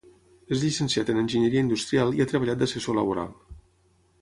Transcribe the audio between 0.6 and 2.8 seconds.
llicenciat en Enginyeria Industrial i ha treballat